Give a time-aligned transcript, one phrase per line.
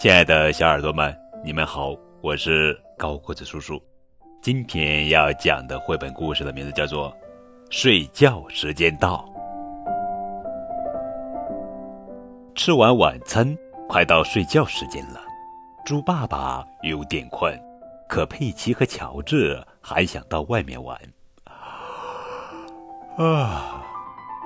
[0.00, 3.78] 亲爱的小耳朵们，你们好，我是高个子叔叔。
[4.40, 7.10] 今天要讲的绘本故事的名字叫做
[7.68, 9.22] 《睡觉时间到》。
[12.54, 13.54] 吃完晚餐，
[13.90, 15.20] 快到睡觉时间了。
[15.84, 17.54] 猪爸爸有点困，
[18.08, 20.98] 可佩奇和乔治还想到外面玩。
[23.18, 23.84] 啊，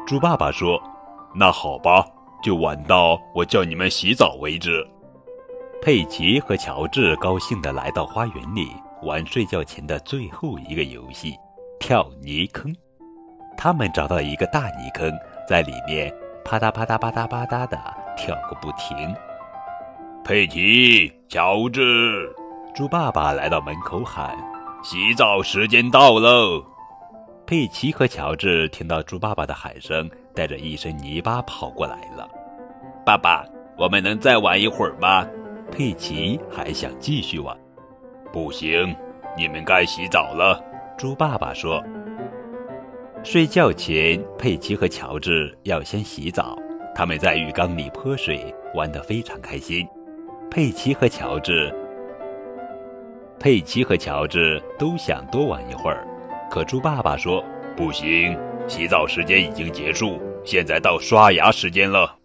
[0.04, 0.82] 猪爸爸说
[1.32, 2.04] ：“那好吧，
[2.42, 4.84] 就玩到我叫你们洗澡为止。”
[5.84, 11.36] 佩奇和乔治高兴地来到花园里玩睡觉前的最后一个游戏——
[11.78, 12.74] 跳泥坑。
[13.54, 15.12] 他们找到一个大泥坑，
[15.46, 16.10] 在里面
[16.42, 17.78] 啪嗒啪嗒啪嗒啪嗒地
[18.16, 19.14] 跳个不停。
[20.24, 22.34] 佩奇、乔治，
[22.74, 24.34] 猪爸爸来到门口喊
[24.82, 26.64] ：“洗澡时间到喽！”
[27.44, 32.26] 佩奇和乔治听到猪爸爸的喊声，带着一身泥巴跑过来了。
[33.04, 33.44] 爸爸，
[33.76, 35.26] 我们能再玩一会儿吗？
[35.76, 37.56] 佩奇还想继续玩，
[38.32, 38.94] 不行，
[39.36, 40.62] 你们该洗澡了。
[40.96, 41.82] 猪爸爸说
[43.24, 46.56] ：“睡觉前，佩奇和乔治要先洗澡。
[46.94, 49.84] 他们在浴缸里泼水，玩得非常开心。
[50.48, 51.74] 佩奇和乔治，
[53.40, 56.06] 佩奇和乔治都想多玩一会儿，
[56.48, 57.44] 可猪爸爸说：
[57.76, 62.18] 不行，洗澡时间已经结束，现在到刷牙时间了。”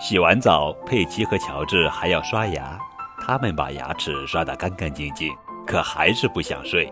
[0.00, 2.78] 洗完澡，佩奇和乔治还要刷牙。
[3.20, 5.30] 他们把牙齿刷得干干净净，
[5.66, 6.90] 可还是不想睡。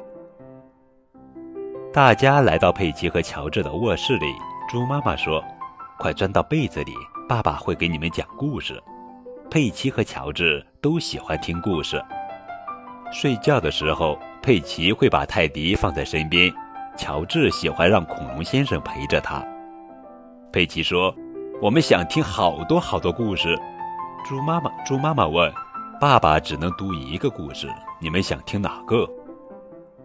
[1.91, 4.27] 大家来到佩奇和乔治的卧室里。
[4.69, 5.43] 猪妈妈说
[5.99, 6.93] ：“快钻到被子里，
[7.27, 8.79] 爸爸会给你们讲故事。”
[9.51, 12.05] 佩奇和乔治都喜欢听故事。
[13.11, 16.53] 睡觉的时候，佩奇会把泰迪放在身边，
[16.95, 19.43] 乔治喜欢让恐龙先生陪着他。
[20.53, 21.15] 佩奇说。
[21.61, 23.59] 我们想听好多好多故事，
[24.25, 25.53] 猪妈妈，猪妈妈问
[26.01, 27.69] ：“爸爸只能读一个故事，
[28.01, 29.05] 你们想听哪个？”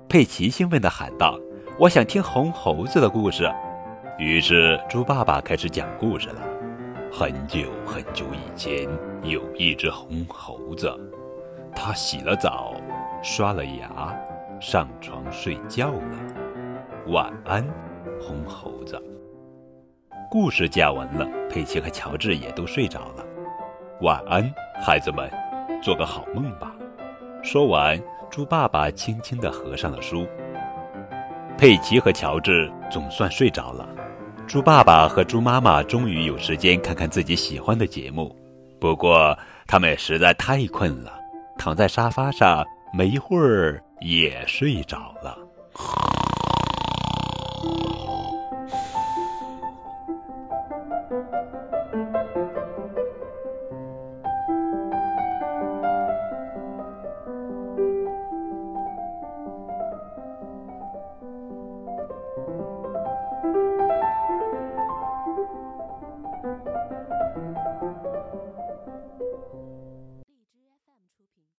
[0.09, 1.39] 佩奇兴奋地喊道
[1.77, 3.47] ：“我想听红猴子的故事。”
[4.17, 6.41] 于是猪爸爸开始讲故事了。
[7.11, 8.89] 很久很久以前，
[9.21, 10.91] 有一只红猴子，
[11.75, 12.73] 它洗了澡，
[13.21, 14.11] 刷了牙，
[14.59, 16.17] 上床睡觉了。
[17.09, 17.63] 晚安，
[18.19, 18.99] 红猴子。
[20.31, 23.23] 故事讲完了，佩奇和乔治也都睡着了。
[24.01, 24.43] 晚安，
[24.83, 25.29] 孩子们，
[25.83, 26.73] 做个好梦吧。
[27.43, 30.25] 说完，猪爸爸轻轻地合上了书。
[31.55, 33.87] 佩奇和乔治总算睡着了。
[34.47, 38.35] 猪爸爸和猪妈妈终于有时间看看自己喜欢的节目。
[38.81, 39.37] 不过，
[39.67, 41.13] 他们实在太困了，
[41.59, 45.37] 躺在沙发上，没一会儿也睡着了。